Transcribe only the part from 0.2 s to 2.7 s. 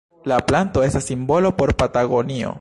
La planto estas simbolo por Patagonio.